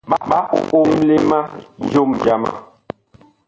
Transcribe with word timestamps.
Ɓa 0.29 0.39
omle 0.77 1.15
ma 1.29 1.39
jom 1.91 2.09
jama. 2.23 2.49